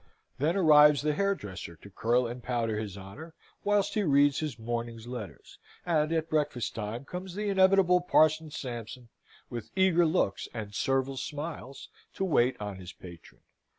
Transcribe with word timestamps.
Then 0.39 0.55
arrives 0.57 1.03
the 1.03 1.13
hairdresser 1.13 1.75
to 1.75 1.89
curl 1.91 2.25
and 2.25 2.41
powder 2.41 2.79
his 2.79 2.97
honour, 2.97 3.35
whilst 3.63 3.93
he 3.93 4.01
reads 4.01 4.39
his 4.39 4.57
morning's 4.57 5.05
letters; 5.05 5.59
and 5.85 6.11
at 6.11 6.27
breakfast 6.27 6.73
time 6.73 7.05
comes 7.05 7.35
that 7.35 7.45
inevitable 7.47 8.01
Parson 8.01 8.49
Sampson, 8.49 9.09
with 9.51 9.69
eager 9.75 10.07
looks 10.07 10.47
and 10.55 10.73
servile 10.73 11.17
smiles, 11.17 11.87
to 12.15 12.25
wait 12.25 12.59
on 12.59 12.77
his 12.77 12.93
patron. 12.93 13.41